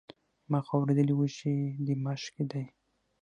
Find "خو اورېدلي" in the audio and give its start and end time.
0.65-1.13